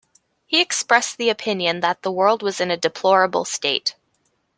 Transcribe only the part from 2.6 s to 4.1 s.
a deplorable state.